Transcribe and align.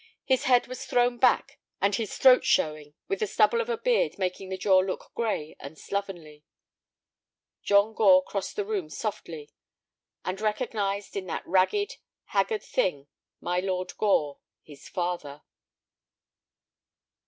His 0.25 0.45
head 0.45 0.65
was 0.65 0.83
thrown 0.87 1.19
back 1.19 1.59
and 1.79 1.93
his 1.93 2.17
throat 2.17 2.43
showing, 2.43 2.95
with 3.07 3.19
the 3.19 3.27
stubble 3.27 3.61
of 3.61 3.69
a 3.69 3.77
beard 3.77 4.17
making 4.17 4.49
the 4.49 4.57
jaw 4.57 4.79
look 4.79 5.11
gray 5.13 5.55
and 5.59 5.77
slovenly. 5.77 6.43
John 7.61 7.93
Gore 7.93 8.23
crossed 8.23 8.55
the 8.55 8.65
room 8.65 8.89
softly, 8.89 9.51
and 10.25 10.41
recognized 10.41 11.15
in 11.15 11.27
that 11.27 11.45
ragged, 11.45 11.97
haggard 12.23 12.63
thing 12.63 13.09
my 13.41 13.59
Lord 13.59 13.95
Gore—his 13.99 14.89
father. 14.89 15.43